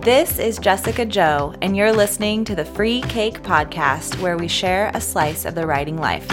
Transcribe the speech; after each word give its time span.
This 0.00 0.38
is 0.38 0.58
Jessica 0.58 1.04
Jo, 1.04 1.54
and 1.60 1.76
you're 1.76 1.92
listening 1.92 2.44
to 2.44 2.54
the 2.54 2.64
Free 2.64 3.02
Cake 3.02 3.42
Podcast, 3.42 4.18
where 4.20 4.38
we 4.38 4.46
share 4.46 4.92
a 4.94 5.00
slice 5.00 5.44
of 5.44 5.56
the 5.56 5.66
writing 5.66 5.98
life. 5.98 6.26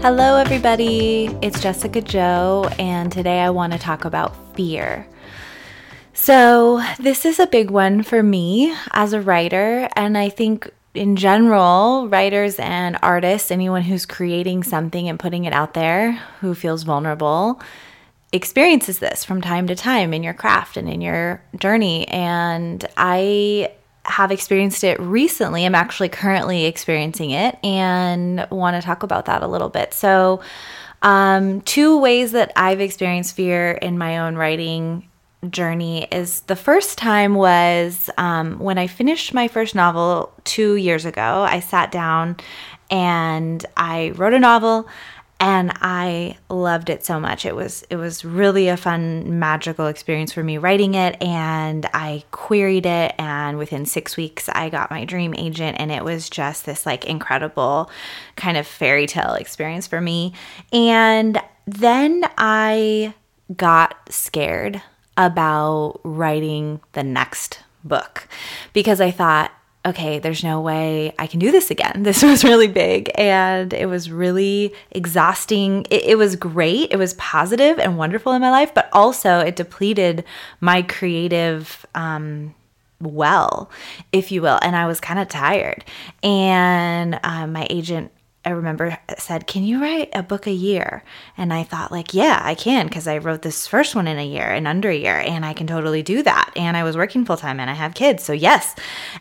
Hello, 0.00 0.36
everybody. 0.36 1.34
It's 1.40 1.60
Jessica 1.60 2.02
Jo, 2.02 2.68
and 2.78 3.10
today 3.10 3.40
I 3.40 3.50
want 3.50 3.72
to 3.72 3.78
talk 3.78 4.04
about 4.04 4.36
fear. 4.54 5.08
So, 6.12 6.82
this 7.00 7.24
is 7.24 7.40
a 7.40 7.46
big 7.46 7.70
one 7.70 8.02
for 8.02 8.22
me 8.22 8.76
as 8.92 9.14
a 9.14 9.20
writer, 9.20 9.88
and 9.96 10.16
I 10.16 10.28
think 10.28 10.70
in 10.94 11.16
general, 11.16 12.06
writers 12.08 12.58
and 12.58 12.98
artists, 13.02 13.50
anyone 13.50 13.82
who's 13.82 14.04
creating 14.04 14.62
something 14.62 15.08
and 15.08 15.18
putting 15.18 15.46
it 15.46 15.52
out 15.52 15.74
there 15.74 16.12
who 16.40 16.54
feels 16.54 16.82
vulnerable, 16.82 17.60
experiences 18.32 18.98
this 18.98 19.24
from 19.24 19.40
time 19.40 19.66
to 19.68 19.74
time 19.74 20.12
in 20.12 20.22
your 20.22 20.34
craft 20.34 20.76
and 20.76 20.88
in 20.88 21.00
your 21.00 21.42
journey. 21.56 22.06
And 22.08 22.84
I 22.96 23.72
have 24.04 24.30
experienced 24.30 24.84
it 24.84 24.98
recently. 25.00 25.64
I'm 25.64 25.74
actually 25.74 26.08
currently 26.08 26.64
experiencing 26.64 27.30
it 27.30 27.58
and 27.62 28.46
want 28.50 28.76
to 28.76 28.82
talk 28.82 29.02
about 29.02 29.26
that 29.26 29.42
a 29.42 29.46
little 29.46 29.68
bit. 29.68 29.94
So, 29.94 30.40
um, 31.02 31.60
two 31.60 32.00
ways 32.00 32.32
that 32.32 32.52
I've 32.56 32.80
experienced 32.80 33.36
fear 33.36 33.70
in 33.70 33.98
my 33.98 34.18
own 34.18 34.34
writing 34.34 35.08
journey 35.48 36.08
is 36.10 36.40
the 36.42 36.56
first 36.56 36.98
time 36.98 37.34
was 37.34 38.10
um, 38.18 38.58
when 38.58 38.78
I 38.78 38.88
finished 38.88 39.32
my 39.32 39.46
first 39.46 39.74
novel 39.74 40.32
two 40.42 40.74
years 40.74 41.04
ago. 41.04 41.46
I 41.48 41.60
sat 41.60 41.92
down 41.92 42.36
and 42.90 43.64
I 43.76 44.10
wrote 44.16 44.32
a 44.32 44.38
novel 44.38 44.88
and 45.40 45.72
I 45.76 46.36
loved 46.48 46.90
it 46.90 47.04
so 47.04 47.20
much. 47.20 47.46
It 47.46 47.54
was 47.54 47.84
it 47.90 47.96
was 47.96 48.24
really 48.24 48.68
a 48.68 48.76
fun 48.76 49.38
magical 49.38 49.86
experience 49.86 50.32
for 50.32 50.42
me 50.42 50.58
writing 50.58 50.94
it 50.94 51.20
and 51.22 51.86
I 51.94 52.24
queried 52.32 52.86
it 52.86 53.14
and 53.18 53.56
within 53.56 53.86
6 53.86 54.16
weeks 54.16 54.48
I 54.48 54.68
got 54.68 54.90
my 54.90 55.04
dream 55.04 55.34
agent 55.36 55.76
and 55.78 55.92
it 55.92 56.04
was 56.04 56.28
just 56.28 56.66
this 56.66 56.84
like 56.84 57.04
incredible 57.04 57.90
kind 58.36 58.56
of 58.56 58.66
fairy 58.66 59.06
tale 59.06 59.34
experience 59.34 59.86
for 59.86 60.00
me. 60.00 60.32
And 60.72 61.40
then 61.66 62.24
I 62.36 63.14
got 63.56 63.96
scared 64.10 64.82
about 65.16 66.00
writing 66.04 66.80
the 66.92 67.02
next 67.02 67.60
book 67.84 68.28
because 68.72 69.00
I 69.00 69.10
thought, 69.10 69.52
okay, 69.86 70.18
there's 70.18 70.44
no 70.44 70.60
way 70.60 71.14
I 71.18 71.26
can 71.26 71.38
do 71.38 71.50
this 71.50 71.70
again. 71.70 72.02
This 72.08 72.22
was 72.22 72.44
really 72.44 72.68
big 72.68 73.10
and 73.16 73.72
it 73.72 73.86
was 73.86 74.10
really 74.10 74.72
exhausting. 74.90 75.86
It, 75.90 76.04
it, 76.04 76.18
was 76.18 76.36
great. 76.36 76.92
It 76.92 76.96
was 76.96 77.14
positive 77.14 77.78
and 77.78 77.98
wonderful 77.98 78.32
in 78.32 78.40
my 78.40 78.50
life, 78.50 78.74
but 78.74 78.88
also 78.92 79.40
it 79.40 79.56
depleted 79.56 80.24
my 80.60 80.82
creative 80.82 81.86
um, 81.94 82.54
well, 83.00 83.70
if 84.12 84.32
you 84.32 84.42
will. 84.42 84.58
And 84.62 84.74
I 84.74 84.86
was 84.86 85.00
kind 85.00 85.20
of 85.20 85.28
tired. 85.28 85.84
And 86.22 87.20
um, 87.22 87.52
my 87.52 87.66
agent 87.70 88.10
I 88.48 88.52
remember 88.52 88.96
said, 89.18 89.46
"Can 89.46 89.62
you 89.62 89.82
write 89.82 90.08
a 90.14 90.22
book 90.22 90.46
a 90.46 90.50
year?" 90.52 91.02
And 91.36 91.52
I 91.52 91.64
thought 91.64 91.92
like, 91.92 92.14
"Yeah, 92.14 92.40
I 92.42 92.54
can 92.54 92.86
because 92.86 93.06
I 93.06 93.18
wrote 93.18 93.42
this 93.42 93.66
first 93.66 93.94
one 93.94 94.08
in 94.08 94.18
a 94.18 94.24
year, 94.24 94.48
in 94.54 94.66
under 94.66 94.88
a 94.88 94.96
year, 94.96 95.18
and 95.18 95.44
I 95.44 95.52
can 95.52 95.66
totally 95.66 96.02
do 96.02 96.22
that." 96.22 96.50
And 96.56 96.74
I 96.74 96.82
was 96.82 96.96
working 96.96 97.26
full 97.26 97.36
time 97.36 97.60
and 97.60 97.68
I 97.68 97.74
have 97.74 97.92
kids, 97.92 98.24
so 98.24 98.32
yes. 98.32 98.74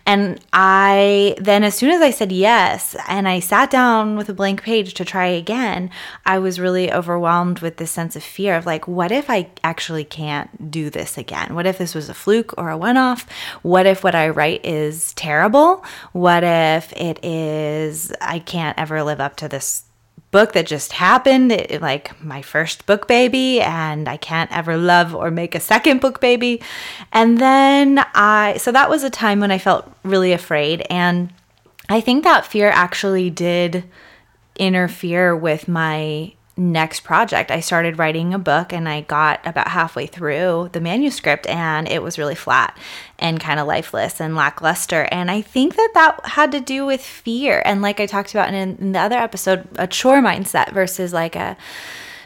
And 0.06 0.40
I 0.54 1.36
then 1.42 1.66
as 1.66 1.76
soon 1.76 1.92
as 1.92 2.02
I 2.02 2.12
said 2.12 2.32
yes 2.32 2.96
and 3.10 3.28
I 3.28 3.42
sat 3.42 3.70
down 3.70 4.16
with 4.16 4.30
a 4.30 4.34
blank 4.34 4.64
page 4.64 4.94
to 4.94 5.04
try 5.04 5.26
again, 5.26 5.90
I 6.26 6.40
was 6.40 6.58
really 6.58 6.90
overwhelmed 6.90 7.60
with 7.60 7.76
this 7.76 7.92
sense 7.92 8.16
of 8.16 8.24
fear 8.24 8.56
of 8.56 8.66
like, 8.66 8.88
what 8.88 9.12
if 9.12 9.30
I 9.30 9.50
actually 9.62 10.06
can't 10.06 10.72
do 10.72 10.90
this 10.90 11.18
again? 11.18 11.54
What 11.54 11.68
if 11.68 11.78
this 11.78 11.94
was 11.94 12.08
a 12.08 12.14
fluke 12.14 12.54
or 12.58 12.70
a 12.70 12.78
one-off? 12.78 13.28
What 13.62 13.86
if 13.86 14.06
what 14.06 14.16
I 14.16 14.30
write 14.30 14.66
is 14.66 15.14
terrible? 15.16 15.84
What 16.14 16.46
if 16.46 16.94
it 16.94 17.26
is 17.26 18.14
I 18.22 18.40
can't 18.40 18.80
ever 18.80 19.04
live 19.04 19.17
live 19.18 19.26
up 19.26 19.36
to 19.38 19.48
this 19.48 19.84
book 20.30 20.54
that 20.54 20.68
just 20.68 20.94
happened, 20.94 21.52
it, 21.52 21.82
like 21.82 22.22
my 22.24 22.42
first 22.42 22.86
book 22.86 23.08
baby, 23.08 23.62
and 23.62 24.08
I 24.08 24.18
can't 24.18 24.52
ever 24.56 24.78
love 24.78 25.16
or 25.16 25.32
make 25.32 25.56
a 25.56 25.60
second 25.60 26.02
book 26.02 26.20
baby. 26.22 26.62
And 27.12 27.38
then 27.38 28.06
I, 28.14 28.58
so 28.58 28.72
that 28.72 28.90
was 28.90 29.04
a 29.04 29.10
time 29.10 29.40
when 29.40 29.52
I 29.52 29.58
felt 29.58 29.92
really 30.04 30.34
afraid. 30.34 30.86
And 30.90 31.34
I 31.90 32.02
think 32.02 32.24
that 32.24 32.46
fear 32.46 32.70
actually 32.70 33.30
did 33.30 33.86
interfere 34.60 35.36
with 35.36 35.68
my 35.68 36.34
next 36.58 37.02
project. 37.02 37.52
I 37.52 37.60
started 37.60 38.00
writing 38.00 38.34
a 38.34 38.40
book 38.40 38.74
and 38.74 38.90
I 38.90 39.02
got 39.02 39.46
about 39.46 39.70
halfway 39.70 40.08
through 40.08 40.70
the 40.74 40.82
manuscript 40.82 41.46
and 41.48 41.88
it 41.88 42.02
was 42.02 42.18
really 42.18 42.36
flat 42.36 42.78
and 43.20 43.40
kind 43.40 43.60
of 43.60 43.68
lifeless 43.68 44.20
and 44.20 44.36
lackluster. 44.36 45.08
And 45.12 45.30
I 45.30 45.42
think 45.42 45.76
that 45.76 45.92
that 45.94 46.26
had 46.26 46.52
to 46.54 46.60
do 46.60 46.86
with 46.86 47.02
fear. 47.02 47.62
And 47.64 47.82
like 47.82 48.00
I 48.00 48.08
talked 48.08 48.32
about 48.32 48.54
in, 48.54 48.78
in 48.78 48.92
the 48.92 49.00
other 49.00 49.18
episode, 49.18 49.68
a 49.78 49.88
chore 49.88 50.22
mindset 50.22 50.74
versus 50.74 51.14
like 51.14 51.36
a 51.36 51.56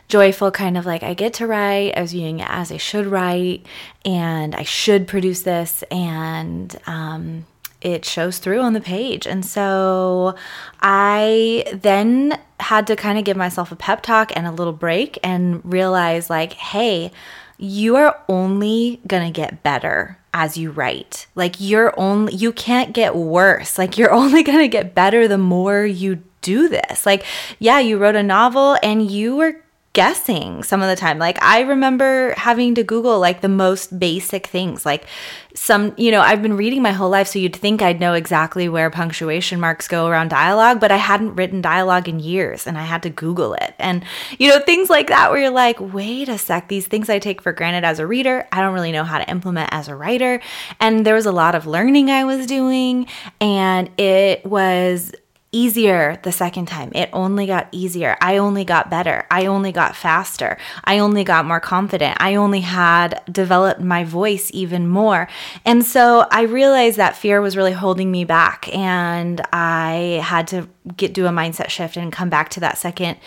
joyful 0.08 0.52
kind 0.52 0.78
of 0.78 0.86
like 0.86 1.04
I 1.04 1.14
get 1.14 1.34
to 1.36 1.48
write. 1.48 1.94
I 1.98 2.02
was 2.02 2.12
viewing 2.12 2.40
it 2.40 2.48
as 2.50 2.72
I 2.72 2.78
should 2.78 3.08
write 3.08 3.66
and 4.06 4.56
I 4.56 4.64
should 4.64 5.08
produce 5.08 5.42
this 5.42 5.84
and 5.92 6.78
um, 6.86 7.46
it 7.82 8.06
shows 8.06 8.38
through 8.38 8.60
on 8.60 8.74
the 8.74 8.82
page. 8.82 9.26
And 9.26 9.46
so 9.46 10.36
I 10.82 11.66
then 11.74 12.40
had 12.60 12.88
to 12.88 12.96
kind 12.96 13.18
of 13.18 13.26
give 13.26 13.38
myself 13.38 13.72
a 13.72 13.76
pep 13.76 14.04
talk 14.04 14.32
and 14.36 14.46
a 14.46 14.52
little 14.52 14.74
break 14.74 15.18
and 15.24 15.62
realize, 15.64 16.30
like, 16.30 16.54
hey, 16.54 17.12
you 17.58 17.96
are 17.96 18.20
only 18.30 19.02
going 19.08 19.32
to 19.32 19.36
get 19.36 19.64
better 19.64 20.18
as 20.34 20.58
you 20.58 20.72
write. 20.72 21.28
Like, 21.36 21.56
you're 21.60 21.94
only, 22.00 22.36
you 22.36 22.52
can't 22.52 22.94
get 22.94 23.16
worse. 23.16 23.78
Like, 23.78 23.98
you're 23.98 24.12
only 24.22 24.44
going 24.44 24.60
to 24.60 24.68
get 24.68 24.96
better 24.96 25.28
the 25.28 25.38
more 25.38 25.86
you 25.86 26.24
do 26.42 26.70
this. 26.70 27.06
Like, 27.06 27.24
yeah, 27.60 27.80
you 27.80 27.98
wrote 27.98 28.16
a 28.16 28.24
novel 28.24 28.78
and 28.82 29.10
you 29.10 29.36
were 29.36 29.62
guessing 29.94 30.64
some 30.64 30.82
of 30.82 30.88
the 30.88 30.96
time. 30.96 31.20
Like 31.20 31.42
I 31.44 31.62
remember 31.62 32.34
having 32.38 32.76
to 32.76 32.84
Google 32.84 33.20
like 33.20 33.42
the 33.42 33.50
most 33.50 34.00
basic 34.00 34.48
things. 34.48 34.86
Like 34.86 35.06
some, 35.54 35.94
you 35.98 36.12
know, 36.12 36.22
I've 36.22 36.42
been 36.42 36.56
reading 36.56 36.82
my 36.82 36.94
whole 36.94 37.10
life, 37.10 37.28
so 37.28 37.38
you'd 37.38 37.56
think 37.56 37.82
I'd 37.82 38.00
know 38.00 38.14
exactly 38.14 38.70
where 38.70 38.90
punctuation 38.90 39.60
marks 39.60 39.90
go 39.90 40.08
around 40.08 40.30
dialogue, 40.30 40.80
but 40.80 40.92
I 40.92 40.98
hadn't 40.98 41.36
written 41.36 41.62
dialogue 41.62 42.08
in 42.08 42.22
years 42.22 42.68
and 42.68 42.78
I 42.78 42.84
had 42.84 43.04
to 43.04 43.10
Google 43.10 43.54
it. 43.56 43.76
And, 43.78 44.06
you 44.40 44.50
know, 44.50 44.60
things 44.60 44.90
like 44.90 45.08
that 45.08 45.30
where 45.30 45.42
you're 45.42 45.50
like, 45.50 45.78
wait 45.80 46.30
a 46.30 46.38
sec, 46.38 46.70
these 46.70 46.88
things 46.88 47.10
I 47.10 47.20
take 47.20 47.42
for 47.42 47.52
granted 47.52 47.86
as 47.86 48.00
a 48.00 48.08
reader, 48.08 48.48
I 48.54 48.62
don't 48.62 48.74
really 48.74 48.94
know 48.94 49.04
how 49.04 49.18
to 49.18 49.30
implement 49.30 49.74
as 49.74 49.90
a 49.90 49.96
writer. 49.96 50.40
And 50.80 51.06
there 51.06 51.16
was 51.16 51.26
a 51.26 51.34
lot 51.34 51.54
of 51.54 51.68
learning 51.68 52.10
I 52.10 52.24
was 52.24 52.46
doing, 52.46 53.08
and 53.42 53.90
it 54.00 54.46
was 54.46 55.12
easier 55.52 56.18
the 56.24 56.32
second 56.32 56.68
time. 56.68 56.92
It 56.96 57.10
only 57.12 57.46
got 57.46 57.68
easier. 57.72 58.18
I 58.22 58.38
only 58.38 58.64
got 58.64 58.90
better. 58.90 59.26
I 59.30 59.48
only 59.48 59.72
got 59.72 59.96
faster. 59.96 60.58
I 60.86 61.00
only 61.00 61.24
got 61.24 61.46
more 61.46 61.60
confident. 61.60 62.18
I 62.22 62.36
only 62.36 62.62
had 62.62 63.22
developed 63.30 63.82
my 63.82 64.04
voice 64.06 64.50
even 64.54 64.88
more. 64.88 65.28
And 65.66 65.86
so 65.86 66.26
I 66.32 66.44
realized 66.44 66.98
that 66.98 67.18
fear 67.18 67.42
was 67.42 67.58
really 67.58 67.74
holding 67.74 68.12
me 68.12 68.24
back 68.24 68.74
and 68.74 69.42
I 69.52 70.22
had 70.24 70.48
to 70.50 70.70
get 70.96 71.14
do 71.14 71.28
a 71.28 71.32
mindset 71.32 71.70
shift 71.70 71.98
and 71.98 72.14
come 72.14 72.30
back 72.30 72.50
to 72.50 72.60
that 72.62 72.78
second 72.78 73.18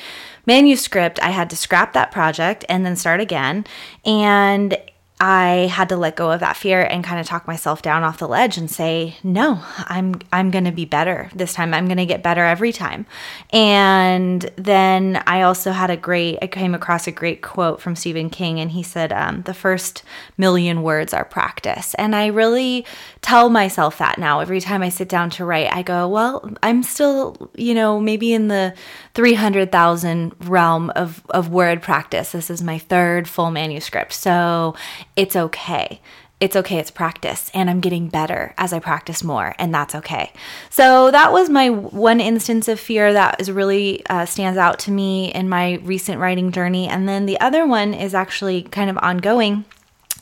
manuscript. 0.46 1.20
I 1.22 1.30
had 1.30 1.50
to 1.50 1.56
scrap 1.56 1.92
that 1.92 2.10
project 2.10 2.64
and 2.68 2.86
then 2.86 2.96
start 2.96 3.20
again. 3.20 3.66
And 4.04 4.78
I 5.20 5.70
had 5.72 5.88
to 5.90 5.96
let 5.96 6.16
go 6.16 6.32
of 6.32 6.40
that 6.40 6.56
fear 6.56 6.82
and 6.82 7.04
kind 7.04 7.20
of 7.20 7.26
talk 7.26 7.46
myself 7.46 7.82
down 7.82 8.02
off 8.02 8.18
the 8.18 8.26
ledge 8.26 8.58
and 8.58 8.68
say, 8.68 9.16
"No, 9.22 9.62
I'm 9.86 10.16
I'm 10.32 10.50
going 10.50 10.64
to 10.64 10.72
be 10.72 10.84
better 10.84 11.30
this 11.32 11.54
time. 11.54 11.72
I'm 11.72 11.86
going 11.86 11.98
to 11.98 12.06
get 12.06 12.22
better 12.22 12.44
every 12.44 12.72
time." 12.72 13.06
And 13.52 14.50
then 14.56 15.22
I 15.24 15.42
also 15.42 15.70
had 15.70 15.88
a 15.90 15.96
great 15.96 16.38
I 16.42 16.48
came 16.48 16.74
across 16.74 17.06
a 17.06 17.12
great 17.12 17.42
quote 17.42 17.80
from 17.80 17.94
Stephen 17.94 18.28
King 18.28 18.58
and 18.58 18.72
he 18.72 18.82
said, 18.82 19.12
um, 19.12 19.42
"The 19.42 19.54
first 19.54 20.02
million 20.36 20.82
words 20.82 21.14
are 21.14 21.24
practice." 21.24 21.94
And 21.94 22.16
I 22.16 22.26
really 22.26 22.84
tell 23.22 23.50
myself 23.50 23.98
that 23.98 24.18
now 24.18 24.40
every 24.40 24.60
time 24.60 24.82
I 24.82 24.88
sit 24.88 25.08
down 25.08 25.30
to 25.30 25.44
write. 25.44 25.72
I 25.72 25.82
go, 25.82 26.08
"Well, 26.08 26.50
I'm 26.60 26.82
still, 26.82 27.50
you 27.54 27.74
know, 27.74 28.00
maybe 28.00 28.34
in 28.34 28.48
the 28.48 28.74
300,000 29.14 30.34
realm 30.40 30.90
of 30.96 31.22
of 31.30 31.50
word 31.50 31.82
practice. 31.82 32.32
This 32.32 32.50
is 32.50 32.62
my 32.64 32.78
third 32.78 33.28
full 33.28 33.52
manuscript." 33.52 34.12
So, 34.12 34.74
it's 35.16 35.36
okay. 35.36 36.00
It's 36.40 36.56
okay, 36.56 36.78
it's 36.78 36.90
practice, 36.90 37.50
and 37.54 37.70
I'm 37.70 37.80
getting 37.80 38.08
better 38.08 38.54
as 38.58 38.72
I 38.72 38.78
practice 38.78 39.22
more, 39.22 39.54
and 39.58 39.72
that's 39.72 39.94
okay. 39.94 40.32
So, 40.68 41.10
that 41.10 41.32
was 41.32 41.48
my 41.48 41.70
one 41.70 42.20
instance 42.20 42.66
of 42.68 42.80
fear 42.80 43.12
that 43.12 43.40
is 43.40 43.50
really 43.50 44.04
uh, 44.06 44.26
stands 44.26 44.58
out 44.58 44.78
to 44.80 44.90
me 44.90 45.32
in 45.32 45.48
my 45.48 45.74
recent 45.84 46.20
writing 46.20 46.50
journey. 46.50 46.88
And 46.88 47.08
then 47.08 47.26
the 47.26 47.40
other 47.40 47.66
one 47.66 47.94
is 47.94 48.14
actually 48.14 48.62
kind 48.62 48.90
of 48.90 48.98
ongoing. 48.98 49.64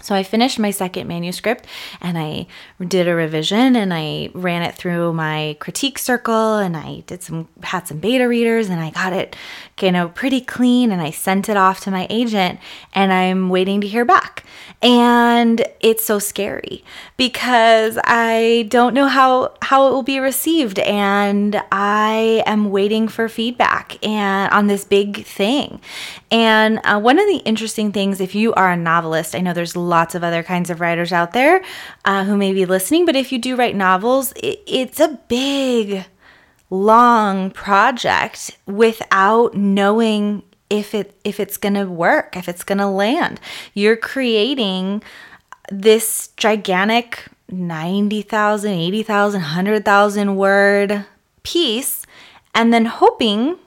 So 0.03 0.17
I 0.17 0.25
finished 0.25 0.59
my 0.59 0.73
second 0.73 1.07
manuscript 1.07 1.67
and 2.01 2.19
I 2.19 2.47
did 2.85 3.07
a 3.07 3.15
revision 3.15 3.77
and 3.77 3.95
I 3.95 4.31
ran 4.35 4.63
it 4.63 4.75
through 4.75 5.13
my 5.13 5.57
critique 5.61 5.99
circle 5.99 6.57
and 6.57 6.77
I 6.77 7.05
did 7.07 7.23
some 7.23 7.47
had 7.63 7.87
some 7.87 7.99
beta 7.99 8.27
readers 8.27 8.69
and 8.69 8.81
I 8.81 8.91
got 8.91 9.13
it 9.13 9.37
you 9.81 9.91
know 9.91 10.09
pretty 10.09 10.41
clean 10.41 10.93
and 10.93 11.01
I 11.01 11.11
sent 11.11 11.49
it 11.49 11.57
off 11.57 11.81
to 11.81 11.91
my 11.91 12.07
agent 12.11 12.59
and 12.93 13.13
I'm 13.13 13.49
waiting 13.49 13.81
to 13.81 13.87
hear 13.87 14.05
back. 14.05 14.45
And 14.83 15.65
it's 15.81 16.05
so 16.05 16.19
scary 16.19 16.85
because 17.17 17.99
I 18.03 18.67
don't 18.69 18.95
know 18.95 19.07
how 19.07 19.55
how 19.63 19.89
it 19.89 19.93
will 19.93 20.03
be 20.03 20.19
received 20.19 20.79
and 20.81 21.63
I 21.71 22.43
am 22.47 22.71
waiting 22.71 23.07
for 23.09 23.29
feedback 23.29 24.05
and 24.05 24.53
on 24.53 24.67
this 24.67 24.85
big 24.85 25.25
thing. 25.25 25.81
And 26.31 26.81
uh, 26.85 26.99
one 26.99 27.19
of 27.19 27.27
the 27.27 27.43
interesting 27.45 27.93
things 27.93 28.21
if 28.21 28.35
you 28.35 28.53
are 28.55 28.73
a 28.73 28.77
novelist, 28.77 29.35
I 29.35 29.41
know 29.41 29.53
there's 29.53 29.77
lots 29.77 30.15
of 30.15 30.25
other 30.25 30.43
kinds 30.43 30.71
of 30.71 30.81
writers 30.81 31.13
out 31.13 31.33
there 31.33 31.63
uh, 32.05 32.25
who 32.25 32.37
may 32.37 32.53
be 32.53 32.65
listening, 32.67 33.07
but 33.07 33.17
if 33.17 33.33
you 33.33 33.39
do 33.39 33.55
write 33.57 33.77
novels, 33.77 34.33
it, 34.33 34.63
it's 34.67 34.99
a 34.99 35.21
big, 35.29 36.05
long 36.73 37.51
project 37.51 38.57
without 38.65 39.55
knowing 39.55 40.43
if 40.71 40.95
it 40.95 41.15
if 41.23 41.39
it's 41.39 41.59
going 41.59 41.75
to 41.75 41.85
work, 41.85 42.35
if 42.35 42.49
it's 42.49 42.65
going 42.65 42.79
to 42.79 42.87
land. 42.87 43.39
You're 43.75 43.97
creating 43.97 45.03
this 45.71 46.29
gigantic 46.39 47.27
90,000, 47.51 48.73
80,000, 48.73 49.41
100,000 49.43 50.37
word 50.37 51.05
piece 51.43 52.07
and 52.55 52.73
then 52.73 52.87
hoping 52.87 53.59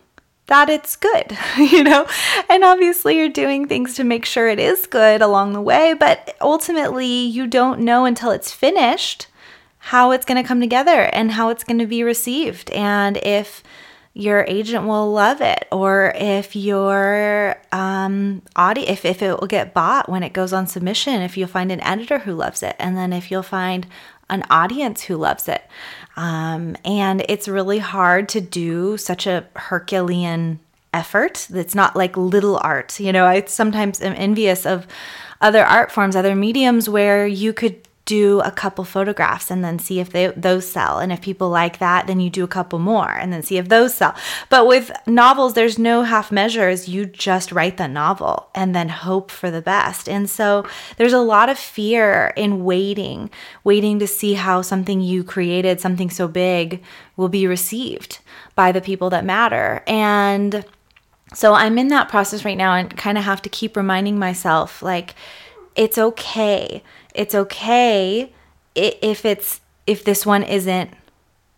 that 0.47 0.69
it's 0.69 0.95
good, 0.95 1.37
you 1.57 1.83
know? 1.83 2.07
And 2.49 2.63
obviously, 2.63 3.17
you're 3.17 3.29
doing 3.29 3.67
things 3.67 3.93
to 3.95 4.03
make 4.03 4.25
sure 4.25 4.47
it 4.47 4.59
is 4.59 4.87
good 4.87 5.21
along 5.21 5.53
the 5.53 5.61
way, 5.61 5.93
but 5.93 6.35
ultimately, 6.41 7.05
you 7.05 7.45
don't 7.45 7.81
know 7.81 8.05
until 8.05 8.31
it's 8.31 8.51
finished 8.51 9.27
how 9.85 10.09
it's 10.09 10.25
going 10.25 10.41
to 10.41 10.47
come 10.47 10.59
together 10.59 11.01
and 11.13 11.31
how 11.31 11.49
it's 11.49 11.63
going 11.63 11.77
to 11.77 11.85
be 11.85 12.01
received. 12.01 12.71
And 12.71 13.17
if 13.17 13.61
your 14.15 14.43
agent 14.47 14.85
will 14.85 15.11
love 15.11 15.41
it 15.41 15.67
or 15.71 16.11
if 16.15 16.55
your 16.55 17.55
um, 17.71 18.41
audio 18.55 18.83
if, 18.87 19.05
if 19.05 19.21
it 19.21 19.39
will 19.39 19.47
get 19.47 19.73
bought 19.73 20.09
when 20.09 20.23
it 20.23 20.31
goes 20.31 20.53
on 20.53 20.65
submission 20.65 21.21
if 21.21 21.37
you'll 21.37 21.49
find 21.49 21.69
an 21.69 21.81
editor 21.81 22.19
who 22.19 22.33
loves 22.33 22.63
it 22.63 22.77
and 22.79 22.95
then 22.95 23.11
if 23.11 23.29
you'll 23.29 23.43
find 23.43 23.85
an 24.29 24.41
audience 24.49 25.01
who 25.01 25.17
loves 25.17 25.49
it 25.49 25.61
um, 26.15 26.77
and 26.85 27.25
it's 27.27 27.49
really 27.49 27.79
hard 27.79 28.29
to 28.29 28.39
do 28.39 28.95
such 28.95 29.27
a 29.27 29.45
Herculean 29.55 30.61
effort. 30.93 31.45
that's 31.49 31.75
not 31.75 31.95
like 31.95 32.15
little 32.15 32.57
art. 32.63 32.99
You 33.01 33.11
know, 33.11 33.25
I 33.25 33.43
sometimes 33.45 34.01
am 34.01 34.13
envious 34.15 34.65
of 34.65 34.87
other 35.41 35.63
art 35.63 35.91
forms, 35.91 36.15
other 36.15 36.35
mediums 36.35 36.87
where 36.87 37.27
you 37.27 37.51
could 37.51 37.85
do 38.05 38.39
a 38.41 38.51
couple 38.51 38.83
photographs 38.83 39.49
and 39.49 39.63
then 39.63 39.79
see 39.79 39.99
if 39.99 40.11
they, 40.11 40.27
those 40.27 40.69
sell. 40.69 40.99
And 40.99 41.11
if 41.11 41.21
people 41.21 41.49
like 41.49 41.79
that, 41.79 42.05
then 42.05 42.19
you 42.19 42.29
do 42.29 42.43
a 42.43 42.47
couple 42.47 42.77
more 42.77 43.09
and 43.09 43.33
then 43.33 43.41
see 43.41 43.57
if 43.57 43.67
those 43.67 43.95
sell. 43.95 44.15
But 44.49 44.67
with 44.67 44.91
novels, 45.07 45.53
there's 45.53 45.79
no 45.79 46.03
half 46.03 46.31
measures. 46.31 46.87
You 46.87 47.07
just 47.07 47.51
write 47.51 47.77
the 47.77 47.87
novel 47.87 48.49
and 48.53 48.75
then 48.75 48.89
hope 48.89 49.31
for 49.31 49.49
the 49.49 49.61
best. 49.61 50.07
And 50.07 50.29
so 50.29 50.67
there's 50.97 51.13
a 51.13 51.19
lot 51.19 51.49
of 51.49 51.57
fear 51.57 52.31
in 52.37 52.63
waiting, 52.63 53.31
waiting 53.63 53.97
to 53.97 54.07
see 54.07 54.35
how 54.35 54.61
something 54.61 55.01
you 55.01 55.23
created, 55.23 55.81
something 55.81 56.11
so 56.11 56.27
big, 56.27 56.83
will 57.17 57.29
be 57.29 57.47
received 57.47 58.19
by 58.53 58.71
the 58.71 58.81
people 58.81 59.09
that 59.09 59.25
matter. 59.25 59.81
And 59.87 60.63
so 61.33 61.55
I'm 61.55 61.79
in 61.79 61.87
that 61.87 62.09
process 62.09 62.45
right 62.45 62.57
now 62.57 62.75
and 62.75 62.95
kind 62.95 63.17
of 63.17 63.23
have 63.23 63.41
to 63.41 63.49
keep 63.49 63.75
reminding 63.75 64.19
myself 64.19 64.83
like, 64.83 65.15
it's 65.75 65.97
okay 65.97 66.83
it's 67.15 67.35
okay 67.35 68.31
if 68.75 69.25
it's 69.25 69.61
if 69.87 70.03
this 70.03 70.25
one 70.25 70.43
isn't 70.43 70.91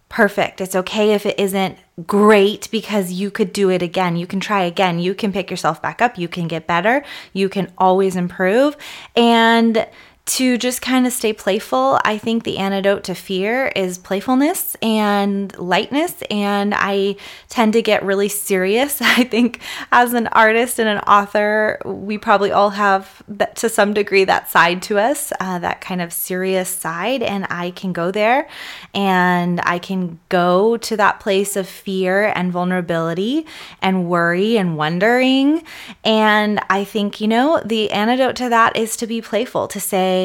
perfect. 0.09 0.61
It's 0.61 0.75
okay 0.75 1.13
if 1.13 1.25
it 1.25 1.39
isn't 1.39 1.77
great 2.05 2.69
because 2.71 3.11
you 3.11 3.31
could 3.31 3.51
do 3.51 3.69
it 3.69 3.81
again. 3.81 4.15
You 4.15 4.27
can 4.27 4.39
try 4.39 4.63
again. 4.63 4.99
You 4.99 5.13
can 5.13 5.33
pick 5.33 5.51
yourself 5.51 5.81
back 5.81 6.01
up. 6.01 6.17
You 6.17 6.27
can 6.27 6.47
get 6.47 6.67
better. 6.67 7.03
You 7.33 7.49
can 7.49 7.71
always 7.77 8.15
improve. 8.15 8.77
And 9.15 9.87
to 10.27 10.57
just 10.57 10.81
kind 10.81 11.07
of 11.07 11.13
stay 11.13 11.31
playful, 11.31 11.99
I 12.03 12.17
think 12.17 12.43
the 12.43 12.57
antidote 12.57 13.05
to 13.05 13.15
fear 13.15 13.67
is 13.77 13.97
playfulness 13.97 14.75
and 14.81 15.57
lightness. 15.57 16.15
And 16.29 16.73
I 16.75 17.15
tend 17.47 17.73
to 17.73 17.81
get 17.81 18.03
really 18.03 18.27
serious. 18.27 19.01
I 19.01 19.23
think 19.23 19.61
as 19.91 20.13
an 20.13 20.27
artist 20.27 20.79
and 20.79 20.89
an 20.89 20.99
author, 20.99 21.79
we 21.85 22.17
probably 22.17 22.51
all 22.51 22.71
have 22.71 23.23
that 23.29 23.55
to 23.57 23.69
some 23.69 23.93
degree 23.93 24.25
that 24.25 24.49
side 24.49 24.81
to 24.83 24.99
us, 24.99 25.31
uh, 25.39 25.59
that 25.59 25.79
kind 25.79 26.01
of 26.01 26.11
serious 26.11 26.67
side. 26.67 27.23
And 27.23 27.47
I 27.49 27.71
can 27.71 27.93
go 27.93 28.11
there 28.11 28.49
and 28.93 29.61
I 29.61 29.79
can 29.79 30.19
go 30.27 30.75
to 30.75 30.97
that 30.97 31.21
place 31.21 31.55
of 31.55 31.69
fear 31.69 32.33
and 32.35 32.51
vulnerability 32.51 33.45
and 33.81 34.09
worry 34.09 34.57
and 34.57 34.75
wondering. 34.75 35.63
And 36.03 36.59
I 36.69 36.83
think, 36.83 37.21
you 37.21 37.29
know, 37.29 37.61
the 37.63 37.91
antidote 37.91 38.35
to 38.37 38.49
that 38.49 38.75
is 38.75 38.97
to 38.97 39.07
be 39.07 39.21
playful, 39.21 39.69
to 39.69 39.79
say, 39.79 40.16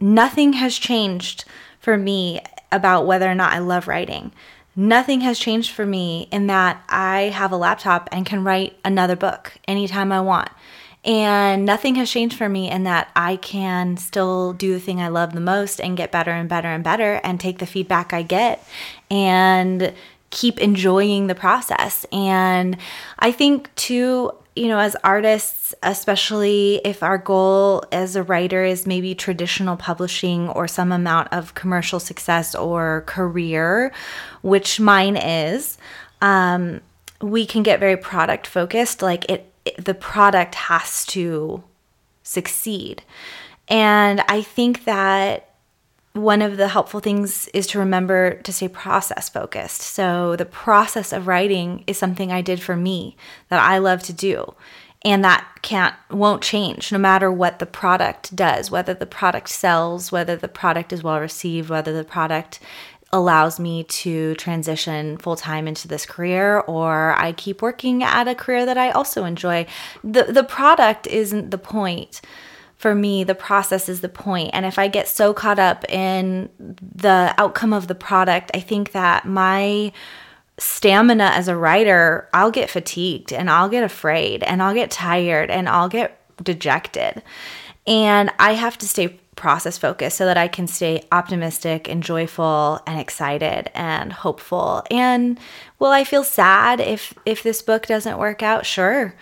nothing 0.00 0.54
has 0.54 0.76
changed 0.78 1.44
for 1.80 1.96
me 1.96 2.40
about 2.70 3.06
whether 3.06 3.30
or 3.30 3.34
not 3.34 3.52
I 3.52 3.58
love 3.58 3.88
writing. 3.88 4.32
Nothing 4.74 5.20
has 5.20 5.38
changed 5.38 5.70
for 5.70 5.84
me 5.84 6.28
in 6.32 6.46
that 6.46 6.82
I 6.88 7.32
have 7.34 7.52
a 7.52 7.56
laptop 7.56 8.08
and 8.10 8.24
can 8.24 8.42
write 8.42 8.78
another 8.84 9.16
book 9.16 9.52
anytime 9.68 10.10
I 10.10 10.20
want. 10.20 10.48
And 11.04 11.64
nothing 11.64 11.96
has 11.96 12.10
changed 12.10 12.38
for 12.38 12.48
me 12.48 12.70
in 12.70 12.84
that 12.84 13.10
I 13.16 13.36
can 13.36 13.96
still 13.96 14.52
do 14.52 14.72
the 14.72 14.80
thing 14.80 15.00
I 15.00 15.08
love 15.08 15.32
the 15.32 15.40
most 15.40 15.80
and 15.80 15.96
get 15.96 16.12
better 16.12 16.30
and 16.30 16.48
better 16.48 16.68
and 16.68 16.84
better 16.84 17.20
and 17.24 17.40
take 17.40 17.58
the 17.58 17.66
feedback 17.66 18.12
I 18.12 18.22
get 18.22 18.64
and 19.10 19.92
keep 20.30 20.60
enjoying 20.60 21.26
the 21.26 21.34
process. 21.34 22.06
And 22.12 22.76
I 23.18 23.32
think, 23.32 23.74
too, 23.74 24.32
you 24.54 24.68
know, 24.68 24.78
as 24.78 24.94
artists, 25.02 25.74
especially 25.82 26.80
if 26.84 27.02
our 27.02 27.16
goal 27.16 27.84
as 27.90 28.16
a 28.16 28.22
writer 28.22 28.64
is 28.64 28.86
maybe 28.86 29.14
traditional 29.14 29.76
publishing 29.76 30.48
or 30.50 30.68
some 30.68 30.92
amount 30.92 31.32
of 31.32 31.54
commercial 31.54 31.98
success 31.98 32.54
or 32.54 33.02
career, 33.06 33.92
which 34.42 34.78
mine 34.78 35.16
is, 35.16 35.78
um, 36.20 36.80
we 37.20 37.46
can 37.46 37.62
get 37.62 37.80
very 37.80 37.96
product 37.96 38.46
focused. 38.46 39.00
Like 39.00 39.24
it, 39.30 39.50
it, 39.64 39.82
the 39.82 39.94
product 39.94 40.54
has 40.54 41.06
to 41.06 41.62
succeed. 42.22 43.02
And 43.68 44.20
I 44.28 44.42
think 44.42 44.84
that 44.84 45.51
one 46.12 46.42
of 46.42 46.56
the 46.58 46.68
helpful 46.68 47.00
things 47.00 47.48
is 47.48 47.66
to 47.68 47.78
remember 47.78 48.34
to 48.42 48.52
stay 48.52 48.68
process 48.68 49.28
focused. 49.28 49.80
So, 49.80 50.36
the 50.36 50.44
process 50.44 51.12
of 51.12 51.26
writing 51.26 51.84
is 51.86 51.96
something 51.96 52.30
I 52.30 52.42
did 52.42 52.60
for 52.60 52.76
me 52.76 53.16
that 53.48 53.60
I 53.60 53.78
love 53.78 54.02
to 54.04 54.12
do. 54.12 54.54
And 55.04 55.24
that 55.24 55.44
can't, 55.62 55.96
won't 56.10 56.42
change 56.42 56.92
no 56.92 56.98
matter 56.98 57.32
what 57.32 57.58
the 57.58 57.66
product 57.66 58.36
does, 58.36 58.70
whether 58.70 58.94
the 58.94 59.06
product 59.06 59.48
sells, 59.48 60.12
whether 60.12 60.36
the 60.36 60.48
product 60.48 60.92
is 60.92 61.02
well 61.02 61.18
received, 61.18 61.68
whether 61.70 61.92
the 61.92 62.04
product 62.04 62.60
allows 63.12 63.60
me 63.60 63.84
to 63.84 64.34
transition 64.36 65.18
full 65.18 65.36
time 65.36 65.68
into 65.68 65.86
this 65.86 66.06
career 66.06 66.60
or 66.60 67.14
I 67.18 67.32
keep 67.32 67.60
working 67.60 68.02
at 68.02 68.26
a 68.26 68.34
career 68.34 68.64
that 68.64 68.78
I 68.78 68.90
also 68.90 69.24
enjoy. 69.24 69.66
The, 70.02 70.24
the 70.24 70.44
product 70.44 71.06
isn't 71.06 71.50
the 71.50 71.58
point 71.58 72.22
for 72.82 72.96
me, 72.96 73.22
the 73.22 73.36
process 73.36 73.88
is 73.88 74.00
the 74.00 74.08
point. 74.08 74.50
And 74.52 74.66
if 74.66 74.76
I 74.76 74.88
get 74.88 75.06
so 75.06 75.32
caught 75.32 75.60
up 75.60 75.88
in 75.88 76.50
the 76.58 77.32
outcome 77.38 77.72
of 77.72 77.86
the 77.86 77.94
product, 77.94 78.50
I 78.54 78.58
think 78.58 78.90
that 78.90 79.24
my 79.24 79.92
stamina 80.58 81.26
as 81.26 81.46
a 81.46 81.54
writer, 81.56 82.28
I'll 82.34 82.50
get 82.50 82.70
fatigued 82.70 83.32
and 83.32 83.48
I'll 83.48 83.68
get 83.68 83.84
afraid 83.84 84.42
and 84.42 84.60
I'll 84.60 84.74
get 84.74 84.90
tired 84.90 85.48
and 85.48 85.68
I'll 85.68 85.88
get 85.88 86.20
dejected. 86.42 87.22
And 87.86 88.32
I 88.40 88.54
have 88.54 88.76
to 88.78 88.88
stay 88.88 89.20
process 89.36 89.78
focused 89.78 90.16
so 90.16 90.26
that 90.26 90.36
I 90.36 90.48
can 90.48 90.66
stay 90.66 91.04
optimistic 91.12 91.88
and 91.88 92.02
joyful 92.02 92.80
and 92.84 92.98
excited 92.98 93.70
and 93.76 94.12
hopeful. 94.12 94.82
And 94.90 95.38
will 95.78 95.92
I 95.92 96.02
feel 96.02 96.24
sad 96.24 96.80
if 96.80 97.14
if 97.24 97.44
this 97.44 97.62
book 97.62 97.86
doesn't 97.86 98.18
work 98.18 98.42
out? 98.42 98.66
Sure. 98.66 99.14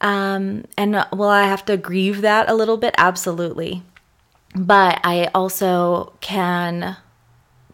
Um, 0.00 0.64
and 0.76 1.04
will 1.12 1.28
I 1.28 1.44
have 1.44 1.64
to 1.66 1.76
grieve 1.76 2.20
that 2.22 2.48
a 2.48 2.54
little 2.54 2.76
bit? 2.76 2.94
Absolutely. 2.98 3.82
But 4.54 5.00
I 5.04 5.30
also 5.34 6.12
can 6.20 6.96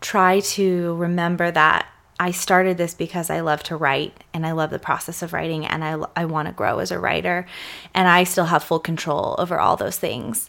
try 0.00 0.40
to 0.40 0.95
remember 0.97 1.50
that 1.50 1.87
I 2.19 2.31
started 2.31 2.78
this 2.78 2.95
because 2.95 3.28
I 3.28 3.40
love 3.40 3.62
to 3.64 3.76
write 3.76 4.23
and 4.33 4.47
I 4.47 4.52
love 4.52 4.71
the 4.71 4.78
process 4.78 5.23
of 5.23 5.33
writing 5.33 5.66
and 5.66 5.85
I, 5.85 5.99
I 6.14 6.25
want 6.26 6.47
to 6.47 6.54
grow 6.54 6.78
as 6.78 6.90
a 6.90 6.99
writer. 6.99 7.47
And 7.93 8.09
I 8.09 8.25
still 8.25 8.47
have 8.47 8.62
full 8.62 8.78
control 8.78 9.35
over 9.38 9.59
all 9.59 9.76
those 9.76 9.99
things. 9.99 10.49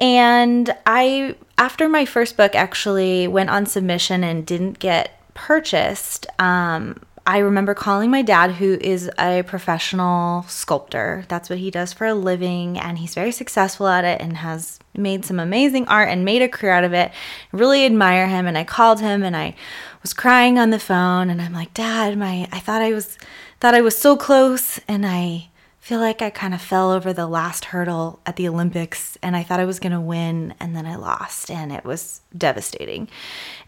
And 0.00 0.74
I, 0.86 1.36
after 1.56 1.88
my 1.88 2.04
first 2.04 2.36
book 2.36 2.54
actually 2.54 3.28
went 3.28 3.50
on 3.50 3.66
submission 3.66 4.24
and 4.24 4.46
didn't 4.46 4.78
get 4.78 5.20
purchased, 5.34 6.26
um, 6.38 7.00
I 7.28 7.38
remember 7.40 7.74
calling 7.74 8.10
my 8.10 8.22
dad, 8.22 8.52
who 8.52 8.78
is 8.80 9.10
a 9.18 9.42
professional 9.42 10.44
sculptor. 10.44 11.26
That's 11.28 11.50
what 11.50 11.58
he 11.58 11.70
does 11.70 11.92
for 11.92 12.06
a 12.06 12.14
living, 12.14 12.78
and 12.78 12.96
he's 12.96 13.14
very 13.14 13.32
successful 13.32 13.86
at 13.86 14.06
it 14.06 14.22
and 14.22 14.38
has 14.38 14.78
made 14.96 15.26
some 15.26 15.38
amazing 15.38 15.86
art 15.88 16.08
and 16.08 16.24
made 16.24 16.40
a 16.40 16.48
career 16.48 16.72
out 16.72 16.84
of 16.84 16.94
it. 16.94 17.12
Really 17.52 17.84
admire 17.84 18.28
him 18.28 18.46
and 18.46 18.56
I 18.56 18.64
called 18.64 19.00
him 19.00 19.22
and 19.22 19.36
I 19.36 19.54
was 20.00 20.14
crying 20.14 20.58
on 20.58 20.70
the 20.70 20.78
phone 20.78 21.28
and 21.28 21.42
I'm 21.42 21.52
like, 21.52 21.74
"Dad, 21.74 22.16
my 22.16 22.48
I 22.50 22.60
thought 22.60 22.80
I 22.80 22.94
was 22.94 23.18
thought 23.60 23.74
I 23.74 23.82
was 23.82 23.98
so 23.98 24.16
close 24.16 24.80
and 24.88 25.04
I 25.04 25.50
feel 25.80 26.00
like 26.00 26.22
I 26.22 26.30
kind 26.30 26.54
of 26.54 26.62
fell 26.62 26.90
over 26.90 27.12
the 27.12 27.26
last 27.26 27.66
hurdle 27.66 28.20
at 28.24 28.36
the 28.36 28.48
Olympics 28.48 29.18
and 29.22 29.36
I 29.36 29.42
thought 29.42 29.60
I 29.60 29.66
was 29.66 29.80
going 29.80 29.92
to 29.92 30.00
win 30.00 30.54
and 30.58 30.74
then 30.74 30.86
I 30.86 30.96
lost 30.96 31.50
and 31.50 31.72
it 31.72 31.84
was 31.84 32.22
devastating." 32.36 33.06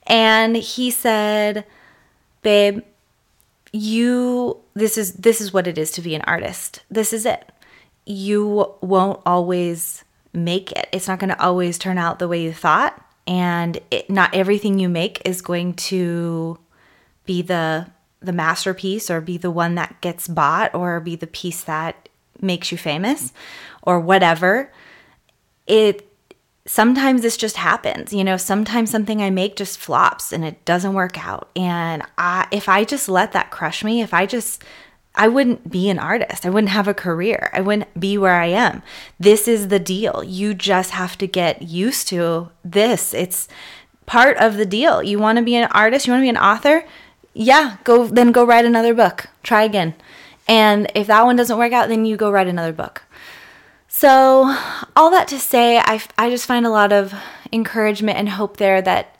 And 0.06 0.56
he 0.56 0.90
said, 0.90 1.66
"Babe, 2.40 2.80
you 3.72 4.58
this 4.74 4.98
is 4.98 5.12
this 5.14 5.40
is 5.40 5.52
what 5.52 5.66
it 5.66 5.78
is 5.78 5.90
to 5.92 6.00
be 6.00 6.14
an 6.14 6.22
artist. 6.22 6.82
This 6.90 7.12
is 7.12 7.26
it. 7.26 7.50
You 8.04 8.74
won't 8.80 9.20
always 9.24 10.04
make 10.32 10.72
it. 10.72 10.88
It's 10.92 11.08
not 11.08 11.18
going 11.18 11.30
to 11.30 11.42
always 11.42 11.78
turn 11.78 11.98
out 11.98 12.18
the 12.18 12.28
way 12.28 12.42
you 12.42 12.52
thought, 12.52 13.00
and 13.26 13.78
it, 13.90 14.10
not 14.10 14.34
everything 14.34 14.78
you 14.78 14.88
make 14.88 15.22
is 15.24 15.42
going 15.42 15.74
to 15.74 16.58
be 17.24 17.42
the 17.42 17.86
the 18.20 18.32
masterpiece 18.32 19.10
or 19.10 19.20
be 19.20 19.38
the 19.38 19.50
one 19.50 19.76
that 19.76 20.00
gets 20.00 20.28
bought 20.28 20.74
or 20.74 21.00
be 21.00 21.16
the 21.16 21.26
piece 21.26 21.64
that 21.64 22.08
makes 22.40 22.70
you 22.70 22.78
famous 22.78 23.32
or 23.82 24.00
whatever. 24.00 24.72
It 25.66 26.09
sometimes 26.66 27.22
this 27.22 27.36
just 27.36 27.56
happens 27.56 28.12
you 28.12 28.22
know 28.22 28.36
sometimes 28.36 28.90
something 28.90 29.22
i 29.22 29.30
make 29.30 29.56
just 29.56 29.78
flops 29.78 30.32
and 30.32 30.44
it 30.44 30.64
doesn't 30.64 30.94
work 30.94 31.24
out. 31.24 31.50
And 31.56 32.02
I, 32.18 32.46
if 32.50 32.68
i 32.68 32.84
just 32.84 33.08
let 33.08 33.32
that 33.32 33.50
crush 33.50 33.82
me 33.82 34.02
if 34.02 34.12
i 34.12 34.26
just 34.26 34.62
i 35.14 35.26
wouldn't 35.26 35.70
be 35.70 35.88
an 35.88 35.98
artist. 35.98 36.46
I 36.46 36.50
wouldn't 36.50 36.70
have 36.70 36.86
a 36.86 36.94
career. 36.94 37.50
I 37.52 37.60
wouldn't 37.60 37.98
be 37.98 38.16
where 38.18 38.40
i 38.40 38.46
am. 38.46 38.82
This 39.18 39.48
is 39.48 39.68
the 39.68 39.78
deal. 39.78 40.22
You 40.22 40.54
just 40.54 40.90
have 40.92 41.18
to 41.18 41.26
get 41.26 41.62
used 41.62 42.08
to 42.08 42.50
this. 42.64 43.12
It's 43.14 43.48
part 44.06 44.36
of 44.36 44.56
the 44.56 44.66
deal. 44.66 45.02
You 45.02 45.18
want 45.18 45.38
to 45.38 45.44
be 45.44 45.56
an 45.56 45.68
artist? 45.72 46.06
You 46.06 46.12
want 46.12 46.20
to 46.20 46.26
be 46.26 46.28
an 46.28 46.36
author? 46.36 46.84
Yeah 47.32 47.78
go 47.84 48.06
then 48.06 48.32
go 48.32 48.44
write 48.44 48.64
another 48.64 48.94
book. 48.94 49.26
Try 49.42 49.62
again. 49.62 49.94
And 50.46 50.90
if 50.94 51.06
that 51.06 51.24
one 51.24 51.36
doesn't 51.36 51.58
work 51.58 51.72
out 51.72 51.88
then 51.88 52.04
you 52.04 52.16
go 52.16 52.30
write 52.30 52.48
another 52.48 52.72
book 52.72 53.02
so, 53.92 54.56
all 54.94 55.10
that 55.10 55.26
to 55.28 55.38
say, 55.38 55.78
I, 55.78 56.00
I 56.16 56.30
just 56.30 56.46
find 56.46 56.64
a 56.64 56.70
lot 56.70 56.92
of 56.92 57.12
encouragement 57.52 58.18
and 58.18 58.28
hope 58.28 58.56
there 58.56 58.80
that 58.80 59.16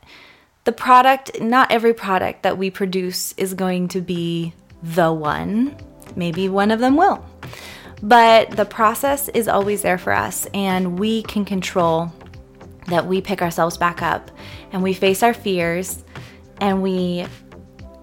the 0.63 0.71
product, 0.71 1.41
not 1.41 1.73
every 1.73 1.93
product 1.93 2.45
that 2.45 2.57
we 2.57 2.71
produce 2.71 3.33
is 3.33 3.55
going 3.55 3.89
to 3.89 4.01
be 4.01 4.55
the 4.83 5.13
one. 5.13 5.77
Maybe 6.15 6.49
one 6.49 6.71
of 6.71 6.79
them 6.79 6.97
will. 6.97 7.25
But 8.01 8.53
the 8.53 8.65
process 8.65 9.29
is 9.29 9.49
always 9.49 9.83
there 9.83 9.99
for 9.99 10.13
us, 10.13 10.47
and 10.55 11.01
we 11.01 11.25
can 11.25 11.45
control 11.45 12.13
that 12.87 13.07
we 13.07 13.21
pick 13.21 13.43
ourselves 13.43 13.77
back 13.77 14.03
up 14.03 14.31
and 14.73 14.85
we 14.85 14.93
face 14.93 15.23
our 15.23 15.35
fears 15.35 16.05
and 16.61 16.81
we 16.83 17.27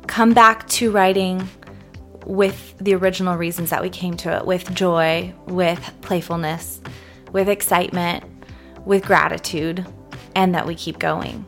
come 0.08 0.34
back 0.34 0.68
to 0.68 0.92
writing 0.92 1.48
with 2.28 2.78
the 2.80 2.94
original 2.94 3.38
reasons 3.38 3.70
that 3.70 3.82
we 3.82 3.90
came 3.90 4.18
to 4.18 4.38
it 4.38 4.46
with 4.46 4.74
joy, 4.74 5.34
with 5.46 5.94
playfulness, 6.02 6.82
with 7.32 7.48
excitement, 7.48 8.24
with 8.86 9.04
gratitude, 9.06 9.86
and 10.36 10.54
that 10.54 10.68
we 10.68 10.76
keep 10.76 11.00
going. 11.00 11.46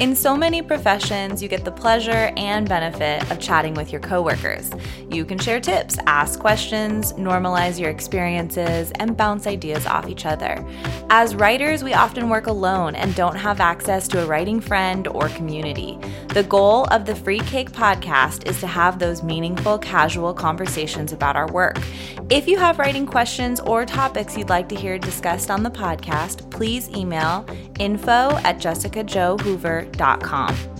In 0.00 0.16
so 0.16 0.34
many 0.34 0.62
professions, 0.62 1.42
you 1.42 1.48
get 1.48 1.66
the 1.66 1.70
pleasure 1.70 2.32
and 2.38 2.66
benefit 2.66 3.30
of 3.30 3.38
chatting 3.38 3.74
with 3.74 3.92
your 3.92 4.00
coworkers. 4.00 4.70
You 5.10 5.26
can 5.26 5.38
share 5.38 5.60
tips, 5.60 5.98
ask 6.06 6.40
questions, 6.40 7.12
normalize 7.12 7.78
your 7.78 7.90
experiences, 7.90 8.92
and 8.92 9.14
bounce 9.14 9.46
ideas 9.46 9.84
off 9.84 10.08
each 10.08 10.24
other. 10.24 10.66
As 11.10 11.34
writers, 11.34 11.84
we 11.84 11.92
often 11.92 12.30
work 12.30 12.46
alone 12.46 12.94
and 12.94 13.14
don't 13.14 13.36
have 13.36 13.60
access 13.60 14.08
to 14.08 14.22
a 14.22 14.26
writing 14.26 14.58
friend 14.58 15.06
or 15.06 15.28
community. 15.28 15.98
The 16.28 16.44
goal 16.44 16.84
of 16.86 17.04
the 17.04 17.14
Free 17.14 17.40
Cake 17.40 17.70
podcast 17.70 18.48
is 18.48 18.58
to 18.60 18.66
have 18.66 19.00
those 19.00 19.22
meaningful, 19.22 19.76
casual 19.76 20.32
conversations 20.32 21.12
about 21.12 21.36
our 21.36 21.52
work. 21.52 21.78
If 22.30 22.48
you 22.48 22.56
have 22.58 22.78
writing 22.78 23.04
questions 23.04 23.60
or 23.60 23.84
topics 23.84 24.34
you'd 24.38 24.48
like 24.48 24.70
to 24.70 24.76
hear 24.76 24.96
discussed 24.98 25.50
on 25.50 25.62
the 25.62 25.70
podcast, 25.70 26.48
please 26.50 26.88
email 26.88 27.44
info 27.78 28.38
at 28.44 28.60
jessicajohoover.com. 29.92 30.79